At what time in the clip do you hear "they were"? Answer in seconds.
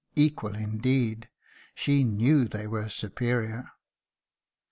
2.47-2.89